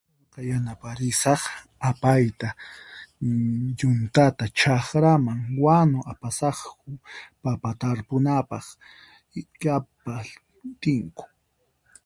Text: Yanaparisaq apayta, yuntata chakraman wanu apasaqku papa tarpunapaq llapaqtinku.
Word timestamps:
Yanaparisaq 0.49 1.41
apayta, 1.89 2.49
yuntata 3.79 4.45
chakraman 4.59 5.39
wanu 5.63 5.97
apasaqku 6.11 6.89
papa 7.43 7.69
tarpunapaq 7.79 8.65
llapaqtinku. 9.61 11.23